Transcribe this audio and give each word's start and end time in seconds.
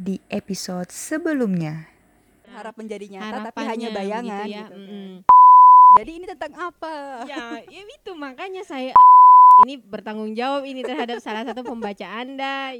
di 0.00 0.16
episode 0.32 0.88
sebelumnya. 0.88 1.92
harap 2.50 2.74
menjadi 2.74 3.06
nyata 3.06 3.46
tapi 3.52 3.62
hanya 3.62 3.94
bayangan 3.94 4.42
begitu 4.42 4.56
ya. 4.56 4.62
gitu 4.66 4.74
kan. 4.74 4.80
mm-mm. 4.90 5.10
Jadi 6.00 6.10
ini 6.18 6.24
tentang 6.26 6.52
apa? 6.58 6.94
ya, 7.30 7.62
ya 7.62 7.82
itu 7.84 8.10
makanya 8.16 8.62
saya 8.66 8.90
ini 9.68 9.78
bertanggung 9.78 10.32
jawab 10.34 10.64
ini 10.66 10.80
terhadap 10.82 11.20
salah 11.22 11.44
satu 11.44 11.62
pembaca 11.62 12.06
Anda. 12.08 12.74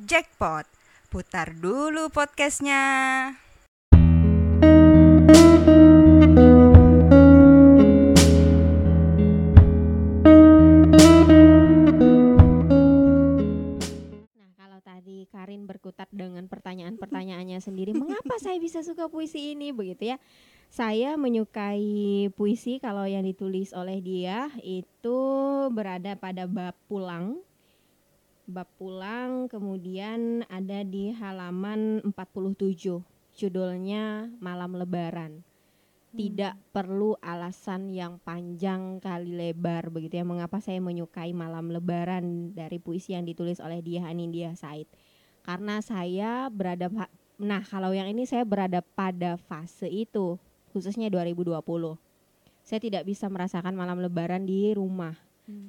Jackpot, 0.00 0.64
putar 1.12 1.54
dulu 1.54 2.08
podcastnya. 2.08 2.80
Saya 18.40 18.56
bisa 18.56 18.80
suka 18.80 19.12
puisi 19.12 19.52
ini 19.52 19.70
begitu 19.76 20.16
ya? 20.16 20.18
Saya 20.70 21.18
menyukai 21.18 22.30
puisi 22.38 22.80
kalau 22.80 23.02
yang 23.02 23.26
ditulis 23.26 23.74
oleh 23.74 23.98
dia 23.98 24.48
itu 24.62 25.18
berada 25.74 26.14
pada 26.14 26.46
bab 26.46 26.78
pulang. 26.86 27.42
Bab 28.46 28.70
pulang 28.78 29.50
kemudian 29.50 30.46
ada 30.46 30.86
di 30.86 31.10
halaman 31.10 32.00
47. 32.06 33.02
Judulnya 33.34 34.30
Malam 34.38 34.78
Lebaran. 34.78 35.42
Tidak 36.10 36.74
perlu 36.74 37.14
alasan 37.22 37.90
yang 37.90 38.18
panjang 38.22 38.98
kali 38.98 39.30
lebar 39.30 39.94
begitu 39.94 40.18
ya 40.18 40.26
mengapa 40.26 40.58
saya 40.58 40.82
menyukai 40.82 41.30
Malam 41.30 41.70
Lebaran 41.70 42.50
dari 42.54 42.82
puisi 42.82 43.14
yang 43.14 43.26
ditulis 43.26 43.62
oleh 43.62 43.82
dia 43.82 44.06
Anindya 44.06 44.54
Said. 44.54 44.86
Karena 45.42 45.82
saya 45.82 46.46
berada 46.50 46.90
nah 47.40 47.64
kalau 47.64 47.96
yang 47.96 48.04
ini 48.12 48.28
saya 48.28 48.44
berada 48.44 48.84
pada 48.84 49.40
fase 49.40 49.88
itu 49.88 50.36
khususnya 50.76 51.08
2020. 51.08 51.56
Saya 52.62 52.78
tidak 52.78 53.02
bisa 53.08 53.26
merasakan 53.26 53.74
malam 53.74 53.98
lebaran 53.98 54.46
di 54.46 54.70
rumah. 54.76 55.16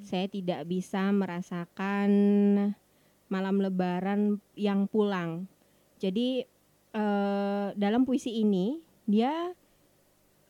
Saya 0.06 0.30
tidak 0.30 0.70
bisa 0.70 1.09
merasakan 1.09 2.12
malam 3.31 3.56
lebaran 3.58 4.38
yang 4.54 4.86
pulang. 4.86 5.50
Jadi 5.98 6.46
eh, 6.94 7.68
dalam 7.74 8.06
puisi 8.06 8.44
ini 8.46 8.78
dia 9.09 9.56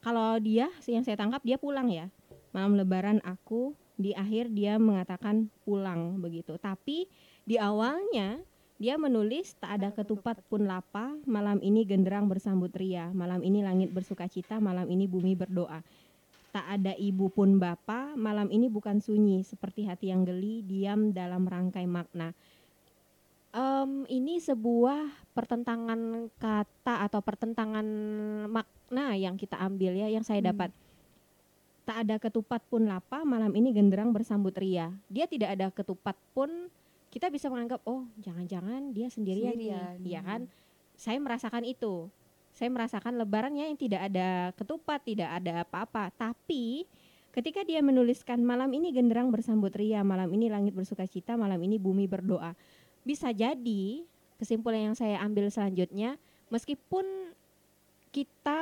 kalau 0.02 0.36
dia 0.42 0.68
yang 0.90 1.06
saya 1.06 1.16
tangkap 1.16 1.40
dia 1.46 1.56
pulang 1.56 1.88
ya. 1.88 2.12
Malam 2.52 2.76
lebaran 2.76 3.24
aku 3.24 3.72
di 3.96 4.12
akhir 4.12 4.52
dia 4.52 4.76
mengatakan 4.76 5.48
pulang 5.64 6.20
begitu. 6.20 6.60
Tapi 6.60 7.08
di 7.48 7.56
awalnya 7.56 8.44
dia 8.82 8.98
menulis 8.98 9.54
tak 9.62 9.78
ada 9.78 9.94
ketupat 9.94 10.42
pun 10.50 10.66
lapa, 10.66 11.14
malam 11.30 11.62
ini 11.62 11.86
genderang 11.86 12.26
bersambut 12.26 12.74
ria, 12.74 13.14
malam 13.14 13.46
ini 13.46 13.62
langit 13.62 13.94
bersuka 13.94 14.26
cita, 14.26 14.58
malam 14.58 14.90
ini 14.90 15.06
bumi 15.06 15.38
berdoa. 15.38 15.86
Tak 16.50 16.66
ada 16.66 16.98
ibu 16.98 17.30
pun 17.30 17.62
bapa, 17.62 18.18
malam 18.18 18.50
ini 18.50 18.74
bukan 18.74 18.98
sunyi, 18.98 19.46
seperti 19.46 19.86
hati 19.86 20.10
yang 20.10 20.26
geli, 20.26 20.66
diam 20.66 21.14
dalam 21.14 21.46
rangkai 21.46 21.86
makna. 21.86 22.34
Em, 23.54 24.10
ini 24.10 24.42
sebuah 24.42 25.30
pertentangan 25.38 26.34
kata 26.42 27.06
atau 27.06 27.22
pertentangan 27.22 27.86
makna 28.50 29.14
yang 29.14 29.38
kita 29.38 29.62
ambil 29.62 29.94
ya, 29.94 30.10
yang 30.10 30.26
saya 30.26 30.42
Hmm. 30.42 30.58
dapat. 30.58 30.70
Tak 31.86 31.98
ada 32.02 32.16
ketupat 32.18 32.66
pun 32.66 32.90
lapa, 32.90 33.22
malam 33.30 33.54
ini 33.54 33.78
genderang 33.78 34.10
bersambut 34.10 34.58
ria. 34.58 34.90
Dia 35.06 35.30
tidak 35.30 35.54
ada 35.54 35.70
ketupat 35.70 36.18
pun, 36.34 36.50
kita 37.12 37.28
bisa 37.28 37.52
menganggap 37.52 37.84
oh 37.84 38.08
jangan-jangan 38.24 38.96
dia 38.96 39.12
sendirian, 39.12 39.54
Sendirian. 39.54 40.00
nih, 40.00 40.16
ya 40.16 40.22
kan? 40.24 40.48
Saya 40.96 41.20
merasakan 41.20 41.68
itu. 41.68 42.08
Saya 42.56 42.72
merasakan 42.72 43.20
lebarannya 43.20 43.68
yang 43.68 43.80
tidak 43.80 44.08
ada 44.12 44.56
ketupat, 44.56 45.04
tidak 45.04 45.28
ada 45.28 45.68
apa-apa. 45.68 46.12
Tapi 46.16 46.88
ketika 47.36 47.68
dia 47.68 47.84
menuliskan 47.84 48.40
malam 48.44 48.72
ini 48.72 48.96
genderang 48.96 49.28
bersambut 49.32 49.72
ria, 49.76 50.04
malam 50.08 50.32
ini 50.32 50.48
langit 50.48 50.72
bersuka 50.72 51.04
cita, 51.04 51.36
malam 51.36 51.60
ini 51.64 51.76
bumi 51.80 52.08
berdoa. 52.08 52.56
Bisa 53.04 53.32
jadi 53.36 54.04
kesimpulan 54.40 54.92
yang 54.92 54.96
saya 54.96 55.20
ambil 55.24 55.52
selanjutnya, 55.52 56.16
meskipun 56.48 57.04
kita 58.12 58.60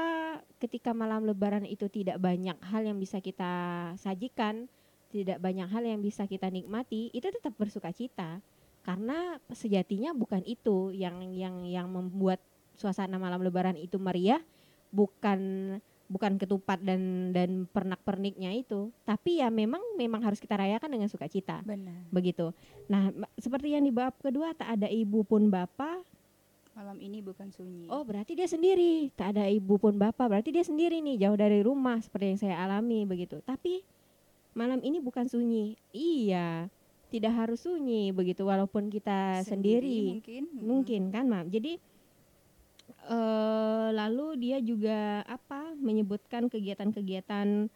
ketika 0.62 0.94
malam 0.94 1.26
lebaran 1.26 1.66
itu 1.66 1.90
tidak 1.90 2.22
banyak 2.22 2.58
hal 2.62 2.82
yang 2.86 3.02
bisa 3.02 3.18
kita 3.22 3.94
sajikan, 3.98 4.70
tidak 5.10 5.42
banyak 5.42 5.66
hal 5.68 5.84
yang 5.84 6.00
bisa 6.00 6.30
kita 6.30 6.48
nikmati, 6.54 7.10
itu 7.12 7.28
tetap 7.30 7.54
bersuka 7.58 7.90
cita. 7.90 8.40
Karena 8.86 9.38
sejatinya 9.52 10.16
bukan 10.16 10.42
itu 10.48 10.94
yang 10.96 11.20
yang 11.36 11.68
yang 11.68 11.88
membuat 11.92 12.40
suasana 12.80 13.20
malam 13.20 13.44
lebaran 13.44 13.76
itu 13.76 14.00
meriah, 14.00 14.40
bukan 14.90 15.40
bukan 16.10 16.42
ketupat 16.42 16.82
dan 16.82 17.30
dan 17.30 17.70
pernak-perniknya 17.70 18.50
itu, 18.58 18.90
tapi 19.06 19.46
ya 19.46 19.54
memang 19.54 19.82
memang 19.94 20.26
harus 20.26 20.42
kita 20.42 20.58
rayakan 20.58 20.90
dengan 20.90 21.06
sukacita 21.06 21.62
Benar. 21.62 22.10
begitu. 22.10 22.50
Nah, 22.90 23.14
seperti 23.38 23.78
yang 23.78 23.86
di 23.86 23.94
bab 23.94 24.18
kedua 24.18 24.58
tak 24.58 24.82
ada 24.82 24.90
ibu 24.90 25.22
pun 25.22 25.54
bapak, 25.54 26.02
Malam 26.74 26.98
ini 27.04 27.22
bukan 27.22 27.54
sunyi. 27.54 27.86
oh 27.94 28.02
berarti 28.02 28.34
dia 28.34 28.50
sendiri. 28.50 29.14
Tak 29.14 29.38
ada 29.38 29.46
ibu 29.52 29.78
pun 29.78 30.02
bapak, 30.02 30.26
berarti 30.26 30.50
dia 30.50 30.66
sendiri 30.66 30.98
nih 31.04 31.30
jauh 31.30 31.38
dari 31.38 31.62
rumah 31.62 32.02
seperti 32.02 32.26
yang 32.34 32.40
saya 32.42 32.56
alami 32.66 33.06
begitu. 33.06 33.38
Tapi 33.46 33.86
malam 34.54 34.80
ini 34.82 34.98
bukan 35.02 35.26
sunyi. 35.30 35.78
Iya, 35.94 36.70
tidak 37.10 37.34
harus 37.34 37.66
sunyi 37.66 38.14
begitu 38.14 38.46
walaupun 38.46 38.90
kita 38.90 39.42
sendiri. 39.46 40.22
mungkin. 40.22 40.44
Mm-mm. 40.50 40.66
Mungkin 40.66 41.02
kan, 41.14 41.26
Mam. 41.30 41.48
Jadi 41.50 41.78
eh 43.10 43.90
lalu 43.94 44.38
dia 44.38 44.58
juga 44.62 45.22
apa 45.26 45.74
menyebutkan 45.78 46.50
kegiatan-kegiatan 46.50 47.70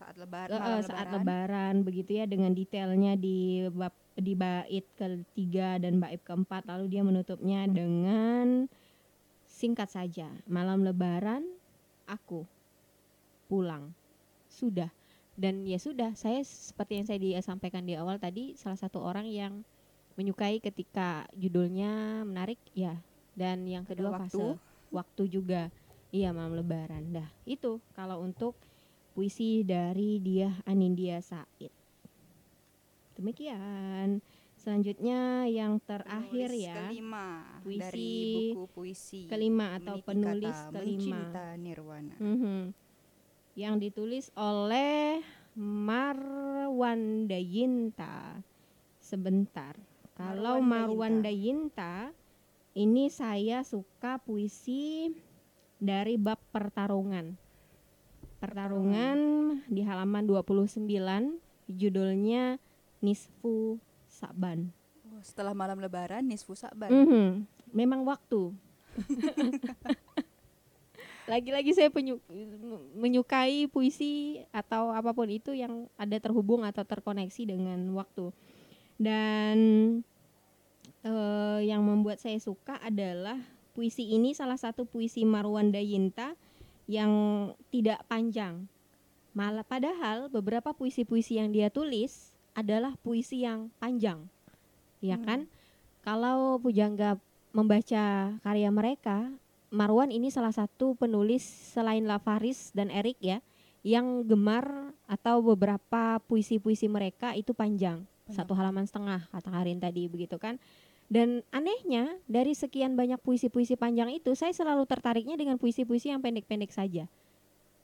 saat 0.00 0.16
lebaran, 0.16 0.56
eh, 0.56 0.82
saat 0.84 1.12
lebaran 1.12 1.84
begitu 1.84 2.16
ya 2.20 2.24
dengan 2.24 2.56
detailnya 2.56 3.20
di 3.20 3.68
bab 3.68 3.92
di 4.16 4.32
bait 4.32 4.84
ketiga 4.96 5.76
dan 5.76 6.00
bait 6.00 6.20
keempat 6.24 6.64
lalu 6.64 6.88
dia 6.88 7.02
menutupnya 7.04 7.68
dengan 7.68 8.64
singkat 9.44 9.92
saja 9.92 10.32
malam 10.48 10.80
lebaran 10.80 11.44
aku 12.08 12.48
pulang 13.44 13.92
sudah 14.48 14.88
dan 15.40 15.64
ya 15.64 15.80
sudah 15.80 16.12
saya 16.12 16.44
seperti 16.44 17.00
yang 17.00 17.06
saya 17.08 17.18
dia 17.18 17.40
sampaikan 17.40 17.88
di 17.88 17.96
awal 17.96 18.20
tadi 18.20 18.52
salah 18.54 18.76
satu 18.76 19.00
orang 19.00 19.24
yang 19.24 19.64
menyukai 20.14 20.60
ketika 20.60 21.24
judulnya 21.32 22.22
menarik 22.22 22.60
ya 22.76 23.00
dan 23.32 23.64
yang 23.64 23.88
Ada 23.88 23.96
kedua 23.96 24.10
waktu. 24.12 24.28
fase 24.36 24.46
waktu 24.92 25.22
juga 25.32 25.72
iya 26.12 26.28
malam 26.36 26.60
lebaran 26.60 27.08
dah 27.08 27.28
itu 27.48 27.80
kalau 27.96 28.20
untuk 28.20 28.52
puisi 29.10 29.64
dari 29.64 30.20
dia 30.20 30.52
Anindya 30.68 31.18
Said. 31.18 31.72
Demikian. 33.16 34.20
Selanjutnya 34.54 35.48
yang 35.48 35.80
terakhir 35.80 36.52
Penulis 36.52 36.68
ya, 36.68 36.76
Kelima 36.84 37.26
Puisi 37.64 37.80
dari 37.80 38.12
buku 38.52 38.64
puisi. 38.68 39.20
kelima 39.24 39.72
atau 39.80 39.96
Meniti 39.96 40.04
penulis 40.04 40.52
Kata, 40.52 40.72
kelima. 40.76 41.00
Mencinta 41.16 41.44
Nirwana. 41.56 42.16
Mhm. 42.20 42.58
Yang 43.60 43.92
ditulis 43.92 44.26
oleh 44.40 45.20
Marwan 45.52 47.28
Dayinta. 47.28 48.40
Sebentar. 48.96 49.76
Kalau 50.16 50.64
Marwan 50.64 51.20
Dayinta 51.20 52.08
ini 52.72 53.12
saya 53.12 53.60
suka 53.60 54.16
puisi 54.16 55.12
dari 55.76 56.16
bab 56.16 56.40
pertarungan. 56.48 57.36
Pertarungan 58.40 59.18
di 59.68 59.84
halaman 59.84 60.24
29 60.24 60.88
judulnya 61.68 62.56
Nisfu 63.04 63.76
Saban. 64.08 64.72
Oh, 65.04 65.20
setelah 65.20 65.52
malam 65.52 65.84
lebaran 65.84 66.24
Nisfu 66.24 66.56
Saban. 66.56 66.88
Mhm, 66.88 67.44
Memang 67.76 68.08
waktu. 68.08 68.56
Lagi-lagi 71.30 71.70
saya 71.70 71.94
menyukai 72.98 73.70
puisi 73.70 74.42
atau 74.50 74.90
apa 74.90 75.14
pun 75.14 75.30
itu 75.30 75.54
yang 75.54 75.86
ada 75.94 76.18
terhubung 76.18 76.66
atau 76.66 76.82
terkoneksi 76.82 77.54
dengan 77.54 77.78
waktu. 77.94 78.34
Dan 78.98 79.56
eh, 81.06 81.58
yang 81.70 81.86
membuat 81.86 82.18
saya 82.18 82.36
suka 82.42 82.82
adalah 82.82 83.38
puisi 83.72 84.10
ini 84.10 84.34
salah 84.34 84.58
satu 84.58 84.84
puisi 84.84 85.22
Marwan 85.22 85.70
Dayinta 85.70 86.34
yang 86.90 87.10
tidak 87.70 88.02
panjang. 88.10 88.66
Malah 89.30 89.62
padahal 89.62 90.26
beberapa 90.26 90.74
puisi-puisi 90.74 91.38
yang 91.38 91.54
dia 91.54 91.70
tulis 91.70 92.34
adalah 92.58 92.98
puisi 93.06 93.46
yang 93.46 93.70
panjang. 93.78 94.26
Ya 94.98 95.14
Hmm. 95.16 95.24
kan? 95.24 95.40
Kalau 96.02 96.58
Pujangga 96.58 97.22
membaca 97.54 98.34
karya 98.42 98.70
mereka, 98.74 99.30
Marwan 99.70 100.10
ini 100.10 100.34
salah 100.34 100.50
satu 100.50 100.98
penulis 100.98 101.46
selain 101.46 102.02
Lafaris 102.02 102.74
dan 102.74 102.90
Erik 102.90 103.22
ya, 103.22 103.38
yang 103.86 104.26
gemar 104.26 104.92
atau 105.06 105.40
beberapa 105.40 106.18
puisi-puisi 106.26 106.90
mereka 106.90 107.32
itu 107.38 107.54
panjang, 107.54 108.02
Panjang. 108.02 108.34
satu 108.34 108.52
halaman 108.58 108.84
setengah 108.84 109.30
kata 109.30 109.48
Karin 109.48 109.78
tadi 109.78 110.10
begitu 110.10 110.36
kan. 110.36 110.58
Dan 111.10 111.42
anehnya 111.50 112.18
dari 112.30 112.54
sekian 112.54 112.94
banyak 112.94 113.18
puisi-puisi 113.18 113.74
panjang 113.74 114.14
itu 114.14 114.30
saya 114.38 114.54
selalu 114.54 114.86
tertariknya 114.86 115.34
dengan 115.34 115.58
puisi-puisi 115.58 116.10
yang 116.14 116.22
pendek-pendek 116.22 116.70
saja. 116.70 117.10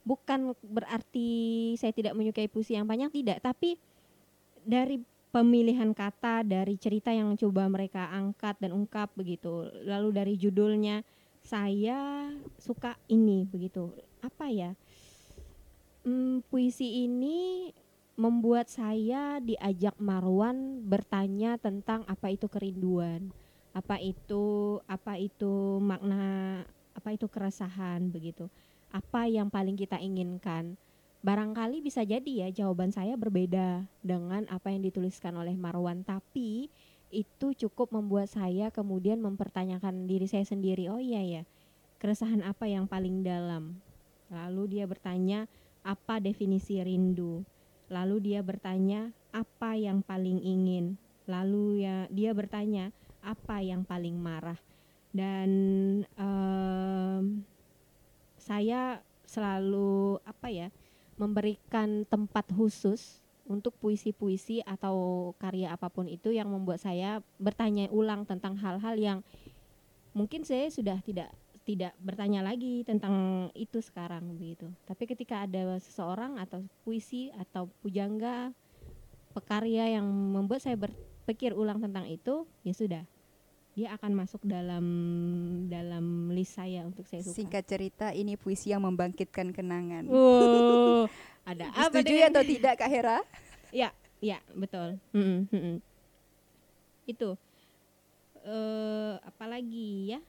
Bukan 0.07 0.55
berarti 0.63 1.75
saya 1.75 1.91
tidak 1.91 2.15
menyukai 2.15 2.47
puisi 2.47 2.79
yang 2.79 2.87
panjang 2.87 3.11
tidak, 3.11 3.43
tapi 3.43 3.75
dari 4.63 5.03
pemilihan 5.35 5.91
kata, 5.91 6.47
dari 6.47 6.79
cerita 6.79 7.11
yang 7.11 7.35
coba 7.35 7.67
mereka 7.67 8.07
angkat 8.15 8.55
dan 8.63 8.71
ungkap 8.71 9.11
begitu. 9.19 9.67
Lalu 9.83 10.09
dari 10.15 10.35
judulnya 10.39 11.03
saya 11.47 12.27
suka 12.59 12.99
ini 13.07 13.47
begitu. 13.47 13.95
Apa 14.19 14.51
ya? 14.51 14.75
Hmm, 16.03 16.43
puisi 16.51 17.07
ini 17.07 17.71
membuat 18.19 18.67
saya 18.67 19.39
diajak 19.39 19.95
Marwan 20.03 20.83
bertanya 20.83 21.55
tentang 21.63 22.03
apa 22.11 22.35
itu 22.35 22.51
kerinduan, 22.51 23.31
apa 23.71 24.03
itu 24.03 24.79
apa 24.91 25.15
itu 25.21 25.79
makna, 25.79 26.67
apa 26.99 27.09
itu 27.15 27.31
keresahan 27.31 28.11
begitu. 28.11 28.51
Apa 28.91 29.31
yang 29.31 29.47
paling 29.47 29.79
kita 29.79 30.03
inginkan. 30.03 30.75
Barangkali 31.27 31.83
bisa 31.83 32.07
jadi 32.07 32.47
ya 32.47 32.65
jawaban 32.65 32.95
saya 32.95 33.19
berbeda 33.19 33.83
dengan 33.99 34.47
apa 34.47 34.71
yang 34.71 34.87
dituliskan 34.87 35.35
oleh 35.35 35.59
Marwan, 35.59 36.07
tapi 36.07 36.71
itu 37.17 37.57
cukup 37.57 37.97
membuat 37.97 38.29
saya 38.29 38.69
kemudian 38.69 39.25
mempertanyakan 39.25 40.05
diri 40.05 40.29
saya 40.29 40.45
sendiri. 40.45 40.93
Oh 40.93 41.01
iya 41.01 41.25
ya, 41.25 41.43
keresahan 41.97 42.45
apa 42.45 42.69
yang 42.69 42.85
paling 42.85 43.25
dalam? 43.25 43.81
Lalu 44.29 44.77
dia 44.77 44.85
bertanya, 44.85 45.49
apa 45.81 46.21
definisi 46.21 46.77
rindu? 46.85 47.41
Lalu 47.89 48.21
dia 48.21 48.45
bertanya, 48.45 49.17
apa 49.33 49.81
yang 49.81 50.05
paling 50.05 50.45
ingin? 50.45 51.01
Lalu 51.25 51.89
ya 51.89 52.05
dia 52.13 52.37
bertanya, 52.37 52.93
apa 53.25 53.65
yang 53.65 53.89
paling 53.89 54.21
marah? 54.21 54.61
Dan 55.17 55.51
um, 56.21 57.41
saya 58.37 59.01
selalu 59.25 60.21
apa 60.23 60.53
ya 60.53 60.69
memberikan 61.17 62.05
tempat 62.07 62.47
khusus 62.53 63.25
untuk 63.47 63.79
puisi-puisi 63.79 64.61
atau 64.67 65.31
karya 65.39 65.73
apa 65.75 65.87
pun 65.89 66.11
itu 66.11 66.35
yang 66.35 66.51
membuat 66.51 66.83
saya 66.83 67.23
bertanya 67.39 67.87
ulang 67.95 68.27
tentang 68.27 68.59
hal-hal 68.59 68.95
yang 68.99 69.19
mungkin 70.13 70.43
saya 70.43 70.67
sudah 70.73 70.99
tidak 71.03 71.31
tidak 71.67 71.99
bertanya 71.99 72.47
lagi 72.47 72.87
tentang 72.87 73.49
itu 73.59 73.83
sekarang 73.83 74.23
begitu. 74.39 74.71
Tapi 74.87 75.03
ketika 75.11 75.43
ada 75.43 75.83
seseorang 75.83 76.39
atau 76.39 76.63
puisi 76.87 77.35
atau 77.35 77.67
pujangga 77.83 78.55
pekarya 79.35 79.99
yang 79.99 80.07
membuat 80.07 80.63
saya 80.63 80.79
berpikir 80.79 81.53
ulang 81.53 81.83
tentang 81.83 82.07
itu, 82.07 82.47
ya 82.63 82.71
sudah. 82.71 83.03
Dia 83.77 83.93
akan 83.93 84.25
masuk 84.25 84.41
dalam 84.49 84.87
dalam 85.69 86.33
list 86.33 86.57
saya 86.57 86.87
untuk 86.87 87.05
saya 87.05 87.21
suka. 87.21 87.37
Singkat 87.37 87.65
cerita 87.67 88.07
ini 88.15 88.39
puisi 88.39 88.73
yang 88.73 88.87
membangkitkan 88.87 89.53
kenangan. 89.53 90.09
Wow, 90.09 91.11
ada 91.47 91.71
apa 91.71 92.03
Setuju 92.03 92.27
atau 92.27 92.43
tidak 92.43 92.75
Kak 92.77 92.91
Hera? 92.91 93.19
Ya, 93.75 93.91
ya 94.23 94.39
betul. 94.57 94.97
Mm-mm, 95.13 95.51
mm-mm. 95.53 95.77
Itu. 97.05 97.35
Eh, 98.47 99.15
apalagi 99.21 100.17
ya? 100.17 100.21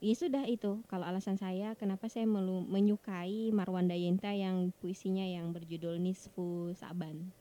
Ya 0.00 0.14
sudah 0.14 0.44
itu. 0.46 0.78
Kalau 0.86 1.04
alasan 1.08 1.40
saya, 1.40 1.72
kenapa 1.74 2.06
saya 2.08 2.28
melu- 2.28 2.68
menyukai 2.68 3.50
Marwan 3.50 3.88
Dayenta 3.88 4.30
yang 4.30 4.70
puisinya 4.78 5.24
yang 5.24 5.50
berjudul 5.50 5.98
Nisfu 5.98 6.72
Saban. 6.76 7.32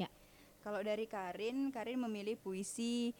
Ya. 0.00 0.08
Kalau 0.64 0.80
dari 0.82 1.04
Karin, 1.04 1.68
Karin 1.70 2.00
memilih 2.00 2.40
puisi 2.40 3.12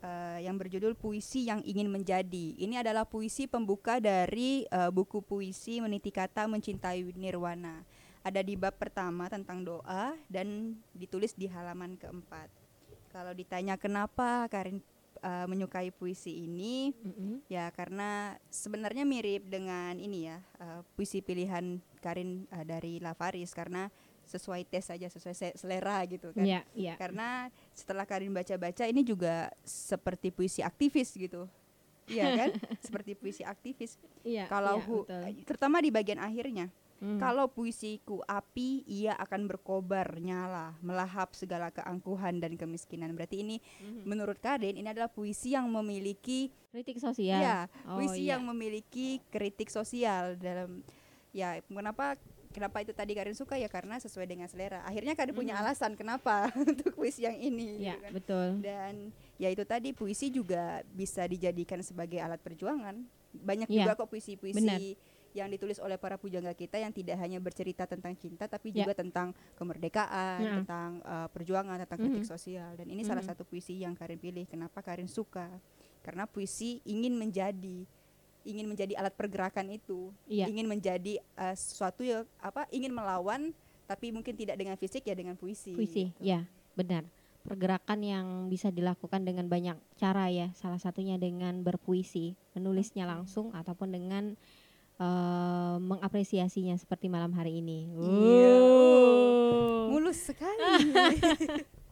eh, 0.00 0.38
yang 0.44 0.60
berjudul 0.60 0.94
Puisi 0.94 1.48
yang 1.48 1.64
Ingin 1.64 1.88
Menjadi. 1.88 2.56
Ini 2.62 2.84
adalah 2.84 3.08
puisi 3.08 3.48
pembuka 3.48 3.98
dari 3.98 4.64
eh, 4.64 4.90
buku 4.92 5.24
puisi 5.24 5.80
Meniti 5.80 6.12
Kata 6.12 6.46
Mencintai 6.46 7.00
Nirwana. 7.16 7.82
Ada 8.22 8.40
di 8.40 8.54
bab 8.54 8.78
pertama 8.78 9.26
tentang 9.26 9.66
doa 9.66 10.14
dan 10.30 10.78
ditulis 10.94 11.34
di 11.34 11.50
halaman 11.50 11.98
keempat. 11.98 12.46
Kalau 13.10 13.34
ditanya 13.34 13.74
kenapa 13.74 14.46
Karin 14.46 14.78
eh, 15.18 15.46
menyukai 15.46 15.90
puisi 15.90 16.46
ini, 16.46 16.94
Mm-mm. 17.02 17.44
Ya, 17.46 17.68
karena 17.70 18.38
sebenarnya 18.48 19.02
mirip 19.02 19.44
dengan 19.44 19.98
ini 19.98 20.30
ya, 20.30 20.38
eh, 20.58 20.80
puisi 20.94 21.18
pilihan 21.18 21.82
Karin 21.98 22.46
eh, 22.48 22.64
dari 22.64 23.02
Lavaris 23.02 23.50
karena 23.52 23.90
sesuai 24.22 24.64
tes 24.64 24.86
saja, 24.86 25.10
sesuai 25.10 25.34
se- 25.34 25.56
selera 25.58 25.98
gitu 26.06 26.30
kan. 26.30 26.46
Ya, 26.46 26.62
ya. 26.72 26.94
Karena 26.94 27.50
setelah 27.74 28.06
Karin 28.06 28.30
baca-baca 28.30 28.86
ini 28.86 29.02
juga 29.02 29.50
seperti 29.60 30.30
puisi 30.30 30.62
aktivis 30.62 31.10
gitu. 31.12 31.50
Iya 32.06 32.38
kan? 32.38 32.48
seperti 32.86 33.18
puisi 33.18 33.42
aktivis. 33.42 33.98
Iya. 34.22 34.46
Kalau 34.46 34.78
iya, 34.78 34.86
hu- 34.86 35.06
terutama 35.42 35.82
di 35.82 35.90
bagian 35.90 36.22
akhirnya. 36.22 36.70
Mm. 37.02 37.18
Kalau 37.18 37.50
puisiku 37.50 38.22
api, 38.22 38.86
ia 38.86 39.18
akan 39.18 39.50
berkobar 39.50 40.22
nyala, 40.22 40.78
melahap 40.78 41.34
segala 41.34 41.68
keangkuhan 41.68 42.38
dan 42.38 42.54
kemiskinan. 42.54 43.10
Berarti 43.12 43.42
ini 43.42 43.58
Mhm. 43.82 44.06
menurut 44.06 44.38
Karin 44.38 44.78
ini 44.78 44.86
adalah 44.86 45.10
puisi 45.10 45.50
yang 45.50 45.66
memiliki 45.66 46.46
kritik 46.70 47.02
sosial. 47.02 47.42
Ya, 47.42 47.58
Oh, 47.84 47.98
puisi 47.98 48.22
iya. 48.24 48.38
yang 48.38 48.46
memiliki 48.46 49.18
kritik 49.28 49.66
sosial 49.66 50.38
dalam 50.38 50.86
ya 51.34 51.58
kenapa 51.64 52.14
kenapa 52.52 52.78
itu 52.78 52.92
tadi 52.92 53.16
Karin 53.16 53.34
suka 53.34 53.56
ya 53.56 53.66
karena 53.66 53.98
sesuai 53.98 54.28
dengan 54.28 54.46
selera. 54.46 54.86
Akhirnya 54.86 55.18
Karin 55.18 55.34
punya 55.34 55.58
Mhm. 55.58 55.62
alasan 55.66 55.92
kenapa 55.96 56.52
untuk 56.70 56.94
puisi 56.94 57.26
yang 57.26 57.34
ini. 57.34 57.82
Ya, 57.82 57.98
gitu 57.98 57.98
kan. 57.98 58.10
betul. 58.14 58.48
Dan 58.62 58.94
ya 59.36 59.50
itu 59.50 59.66
tadi 59.66 59.90
puisi 59.90 60.30
juga 60.30 60.86
bisa 60.88 61.26
dijadikan 61.26 61.82
sebagai 61.82 62.22
alat 62.22 62.38
perjuangan. 62.38 63.02
Banyak 63.32 63.66
Ya, 63.66 63.88
juga 63.88 63.96
kok 63.96 64.06
puisi-puisi 64.06 64.92
yang 65.32 65.48
ditulis 65.48 65.80
oleh 65.80 65.96
para 65.96 66.20
pujangga 66.20 66.52
kita 66.52 66.76
yang 66.76 66.92
tidak 66.92 67.16
hanya 67.16 67.40
bercerita 67.40 67.88
tentang 67.88 68.12
cinta 68.16 68.44
tapi 68.44 68.68
Ya. 68.70 68.84
juga 68.84 68.92
tentang 68.96 69.32
kemerdekaan, 69.56 70.38
Nah. 70.40 70.54
tentang 70.60 70.90
uh, 71.02 71.28
perjuangan, 71.32 71.80
tentang 71.84 71.98
kritik 72.04 72.24
Mhm. 72.24 72.30
sosial. 72.30 72.70
Dan 72.76 72.86
ini 72.92 73.02
salah 73.02 73.24
Mhm. 73.24 73.30
satu 73.32 73.42
puisi 73.44 73.80
yang 73.80 73.96
Karin 73.96 74.20
pilih. 74.20 74.44
Kenapa 74.44 74.84
Karin 74.84 75.08
suka? 75.08 75.48
Karena 76.04 76.28
puisi 76.28 76.80
ingin 76.84 77.16
menjadi 77.16 77.84
ingin 78.42 78.66
menjadi 78.66 78.98
alat 78.98 79.14
pergerakan 79.14 79.70
itu, 79.70 80.10
Iya. 80.26 80.50
ingin 80.50 80.66
menjadi 80.66 81.22
uh, 81.38 81.54
sesuatu 81.54 82.02
yang 82.02 82.26
apa? 82.42 82.66
ingin 82.74 82.90
melawan 82.90 83.54
tapi 83.86 84.10
mungkin 84.10 84.34
tidak 84.34 84.58
dengan 84.58 84.74
fisik 84.74 85.06
ya 85.06 85.14
dengan 85.14 85.38
puisi. 85.38 85.70
Puisi, 85.78 86.10
gitu. 86.10 86.18
ya, 86.18 86.42
benar. 86.74 87.06
Pergerakan 87.46 88.02
yang 88.02 88.26
bisa 88.50 88.70
dilakukan 88.74 89.22
dengan 89.22 89.46
banyak 89.46 89.78
cara 89.94 90.26
ya. 90.30 90.50
Salah 90.58 90.78
satunya 90.82 91.18
dengan 91.22 91.62
berpuisi, 91.62 92.34
menulisnya 92.54 93.06
langsung 93.06 93.54
ataupun 93.54 93.94
dengan 93.94 94.34
eh, 95.00 95.76
mengapresiasinya 95.78 96.76
seperti 96.76 97.08
malam 97.08 97.32
hari 97.32 97.62
ini. 97.62 97.88
Iya. 97.96 98.56
Wow. 98.58 99.92
Mulus 99.92 100.18
sekali. 100.32 100.58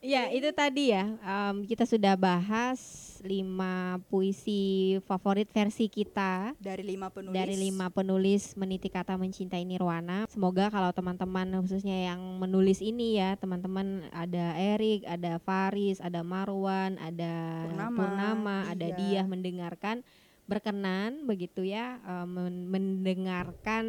Ya, 0.00 0.32
itu 0.32 0.48
tadi 0.56 0.96
ya. 0.96 1.12
em, 1.20 1.68
kita 1.68 1.84
sudah 1.84 2.16
bahas 2.16 2.80
lima 3.20 4.00
puisi 4.08 4.96
favorit 5.04 5.44
versi 5.52 5.92
kita 5.92 6.56
dari 6.56 6.80
lima 6.80 7.12
penulis. 7.12 7.36
dari 7.36 7.52
lima 7.52 7.92
penulis 7.92 8.56
meniti 8.56 8.88
kata 8.88 9.20
mencintai 9.20 9.60
Nirwana. 9.68 10.24
Semoga 10.32 10.72
kalau 10.72 10.88
teman-teman 10.96 11.52
khususnya 11.60 11.92
yang 12.12 12.40
menulis 12.40 12.80
ini 12.80 13.20
ya, 13.20 13.36
teman-teman 13.36 14.08
ada 14.08 14.56
Erik, 14.56 15.04
ada 15.04 15.36
Faris, 15.36 16.00
ada 16.00 16.24
Marwan, 16.24 16.96
ada 16.96 17.68
Purnama, 17.68 17.92
Purnama, 17.92 18.56
ada 18.72 18.86
iya. 18.88 18.96
Diah 18.96 19.26
mendengarkan 19.28 20.00
berkenan 20.50 21.30
begitu 21.30 21.62
ya 21.62 22.02
men- 22.26 22.66
mendengarkan 22.66 23.86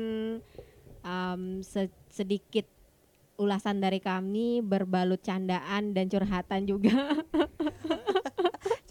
se- 1.65 1.97
sedikit 2.13 2.69
ulasan 3.41 3.81
dari 3.81 3.97
kami 3.97 4.61
berbalut 4.61 5.17
candaan 5.25 5.97
dan 5.97 6.05
curhatan 6.05 6.69
juga. 6.69 6.93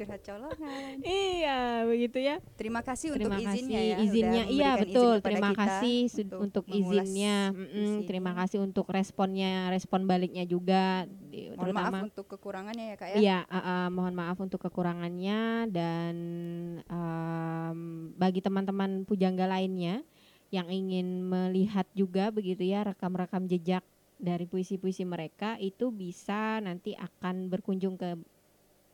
curhat 0.00 0.22
colongan. 0.24 0.96
iya, 1.04 1.84
begitu 1.84 2.18
ya. 2.18 2.40
Terima 2.56 2.80
kasih 2.80 3.12
Terima 3.12 3.36
untuk 3.36 3.44
kasih 3.44 3.60
izinnya 3.60 3.80
ya. 3.84 3.96
izinnya 4.00 4.44
iya 4.48 4.70
izin 4.72 4.82
betul 4.88 5.12
kepada 5.20 5.26
terima 5.28 5.48
kita 5.52 5.60
kasih 5.60 5.98
untuk, 6.40 6.64
mengulas 6.64 7.04
izinnya 7.04 7.36
Mm-mm, 7.52 7.68
puisi 7.68 8.00
terima 8.08 8.32
kasih 8.32 8.58
untuk 8.64 8.86
responnya 8.88 9.52
respon 9.68 10.00
baliknya 10.08 10.44
juga 10.48 11.04
di- 11.04 11.52
Mohon 11.52 11.60
maaf 11.60 11.68
terutama 11.84 11.98
untuk 12.08 12.26
kekurangannya 12.32 12.84
ya 12.88 12.96
kak 12.96 13.08
ya. 13.12 13.16
Iya, 13.20 13.38
uh, 13.44 13.56
uh, 13.60 13.86
mohon 13.92 14.14
maaf 14.16 14.38
untuk 14.40 14.60
kekurangannya 14.64 15.40
dan 15.68 16.16
um, 16.88 17.78
bagi 18.16 18.40
teman-teman 18.40 19.04
pujangga 19.04 19.44
lainnya 19.44 20.00
yang 20.50 20.66
ingin 20.66 21.22
melihat 21.22 21.86
juga 21.94 22.32
begitu 22.34 22.66
ya 22.66 22.82
rekam-rekam 22.82 23.46
jejak 23.46 23.84
dari 24.20 24.44
puisi-puisi 24.44 25.06
mereka 25.06 25.56
itu 25.56 25.88
bisa 25.88 26.60
nanti 26.60 26.92
akan 26.92 27.48
berkunjung 27.48 27.96
ke 27.96 28.18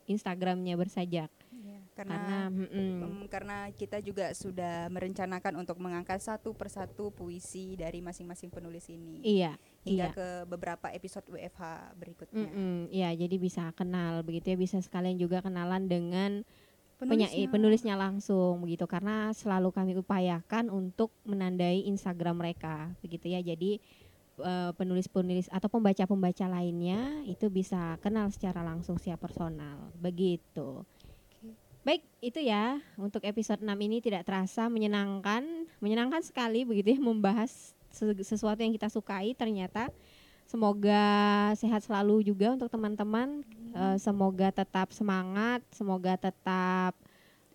Instagramnya 0.07 0.73
bersajak 0.73 1.29
Iya, 1.51 1.79
karena 1.93 2.13
Karena 2.15 2.37
mm-mm, 2.47 2.91
em, 3.03 3.15
karena 3.27 3.57
kita 3.73 3.97
juga 3.99 4.31
sudah 4.31 4.87
merencanakan 4.87 5.57
untuk 5.57 5.77
mengangkat 5.77 6.21
satu 6.21 6.53
persatu 6.53 7.09
puisi 7.09 7.73
dari 7.73 7.99
masing-masing 7.99 8.47
penulis 8.47 8.87
ini. 8.87 9.19
iya 9.21 9.57
hingga 9.83 10.07
Iya. 10.07 10.15
ke 10.15 10.27
beberapa 10.45 10.87
episode 10.89 11.25
WFH 11.27 11.61
berikutnya. 11.95 12.47
Mm-mm, 12.47 12.87
ya 12.89 13.09
jadi 13.11 13.35
bisa 13.35 13.71
kenal 13.73 14.21
begitu 14.21 14.53
ya 14.53 14.57
bisa 14.57 14.77
sekalian 14.79 15.17
juga 15.17 15.41
kenalan 15.41 15.85
dengan 15.85 16.43
Penulisnya. 16.97 17.45
penulisnya 17.47 17.93
langsung 17.93 18.65
begitu 18.65 18.89
karena 18.89 19.29
selalu 19.29 19.69
kami 19.69 19.93
upayakan 19.93 20.73
untuk 20.73 21.13
menandai 21.23 21.85
Instagram 21.85 22.41
mereka 22.41 22.89
begitu 23.05 23.29
ya 23.29 23.37
jadi 23.37 23.77
penulis-penulis 24.77 25.49
atau 25.49 25.67
pembaca-pembaca 25.67 26.45
lainnya 26.45 27.25
itu 27.25 27.49
bisa 27.49 27.97
kenal 28.01 28.29
secara 28.29 28.61
langsung 28.61 29.01
secara 29.01 29.17
personal. 29.17 29.89
Begitu. 29.97 30.85
Baik 31.81 32.03
itu 32.19 32.43
ya. 32.43 32.83
Untuk 32.99 33.23
episode 33.23 33.63
6 33.63 33.73
ini 33.79 34.03
tidak 34.03 34.27
terasa 34.27 34.67
menyenangkan 34.67 35.41
menyenangkan 35.79 36.19
sekali 36.19 36.67
begitu 36.67 36.97
ya 36.97 36.99
membahas 36.99 37.73
se- 37.89 38.23
sesuatu 38.27 38.59
yang 38.59 38.75
kita 38.75 38.91
sukai. 38.91 39.31
Ternyata 39.33 39.87
semoga 40.43 41.01
sehat 41.55 41.87
selalu 41.87 42.27
juga 42.27 42.51
untuk 42.53 42.67
teman-teman. 42.67 43.41
Eh, 43.71 43.97
semoga 44.03 44.51
tetap 44.51 44.91
semangat, 44.91 45.63
semoga 45.71 46.19
tetap 46.19 46.93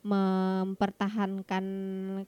mempertahankan 0.02 1.64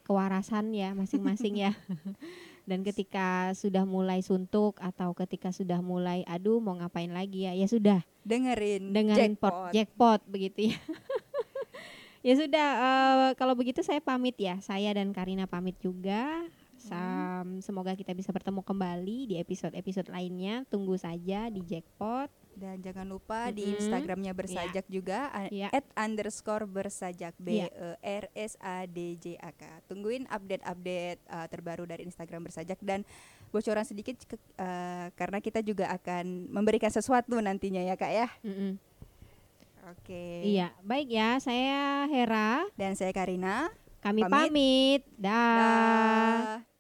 kewarasan 0.06 0.70
ya 0.76 0.94
masing-masing 0.94 1.66
ya. 1.66 1.72
Dan 2.64 2.80
ketika 2.80 3.52
sudah 3.52 3.84
mulai 3.84 4.24
suntuk 4.24 4.80
atau 4.80 5.12
ketika 5.12 5.52
sudah 5.52 5.84
mulai 5.84 6.24
aduh 6.24 6.60
mau 6.64 6.76
ngapain 6.80 7.12
lagi 7.12 7.44
ya, 7.44 7.52
ya 7.52 7.68
sudah 7.68 8.00
Dengerin 8.24 8.92
dengan 8.96 9.16
jackpot. 9.20 9.52
pot 9.52 9.72
jackpot 9.76 10.20
begitu 10.24 10.72
ya. 10.72 10.78
ya 12.26 12.34
sudah 12.40 12.68
eh, 12.80 13.30
kalau 13.36 13.52
begitu 13.52 13.84
saya 13.84 14.00
pamit 14.00 14.36
ya. 14.40 14.56
Saya 14.64 14.96
dan 14.96 15.12
Karina 15.12 15.44
pamit 15.44 15.76
juga. 15.80 16.44
Sam- 16.80 17.64
semoga 17.64 17.96
kita 17.96 18.12
bisa 18.12 18.28
bertemu 18.28 18.60
kembali 18.60 19.18
di 19.32 19.34
episode-episode 19.40 20.12
lainnya. 20.12 20.68
Tunggu 20.68 20.96
saja 21.00 21.48
di 21.48 21.64
jackpot. 21.64 22.28
Dan 22.54 22.78
jangan 22.78 23.04
lupa 23.04 23.50
di 23.50 23.62
Mm-mm. 23.62 23.76
Instagramnya 23.76 24.32
bersajak 24.32 24.86
juga 24.86 25.28
a- 25.28 25.46
Iya. 25.46 25.68
at 25.70 25.86
underscore 25.94 26.64
bersajak 26.64 27.34
B 27.36 27.58
Iya. 27.58 27.68
E 27.68 27.90
R 28.00 28.24
S 28.32 28.54
A 28.58 28.84
D 28.84 29.14
J 29.14 29.36
A 29.36 29.50
K. 29.50 29.62
Tungguin 29.84 30.24
update-update 30.26 31.20
uh, 31.26 31.46
terbaru 31.46 31.84
dari 31.84 32.02
Instagram 32.02 32.44
bersajak 32.44 32.78
dan 32.80 33.02
bocoran 33.48 33.82
sedikit 33.82 34.18
ke- 34.20 34.38
uh, 34.56 35.10
karena 35.12 35.38
kita 35.38 35.60
juga 35.60 35.90
akan 35.90 36.48
memberikan 36.48 36.88
sesuatu 36.88 37.36
nantinya 37.36 37.80
ya 37.80 37.94
kak 37.94 38.10
ya. 38.10 38.28
Mm-mm. 38.40 38.78
Oke. 39.84 40.40
Iya, 40.42 40.72
baik 40.80 41.08
ya. 41.08 41.36
Saya 41.38 42.08
Hera. 42.08 42.64
Dan 42.72 42.96
saya 42.96 43.12
Karina. 43.12 43.68
Kami 44.00 44.20
Pamit. 44.20 44.32
pamit. 44.32 45.02
Dah. 45.14 45.56
Dah. 46.56 46.73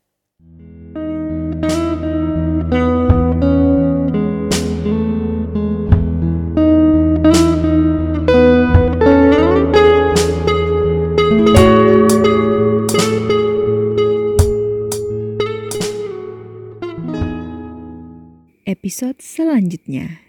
Episode 18.94 19.26
selanjutnya. 19.26 20.22